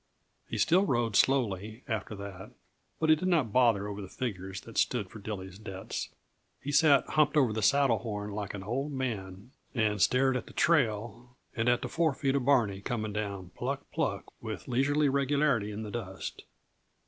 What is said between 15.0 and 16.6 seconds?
regularity in the dust.